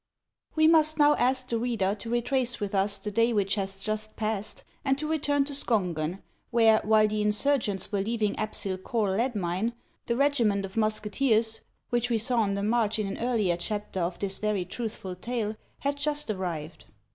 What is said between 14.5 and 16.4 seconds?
truthful tale, had just